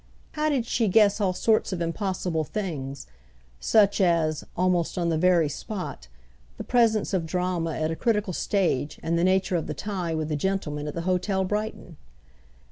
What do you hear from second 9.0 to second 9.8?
and the nature of the